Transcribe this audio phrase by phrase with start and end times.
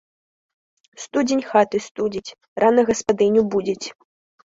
[1.03, 3.87] Студзень хаты студзіць, рана гаспадыню будзіць